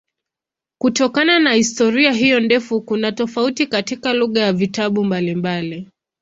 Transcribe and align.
Kutokana 0.77 1.39
na 1.39 1.53
historia 1.53 2.11
hiyo 2.13 2.39
ndefu 2.39 2.81
kuna 2.81 3.11
tofauti 3.11 3.67
katika 3.67 4.13
lugha 4.13 4.41
ya 4.41 4.53
vitabu 4.53 5.03
mbalimbali. 5.03 5.87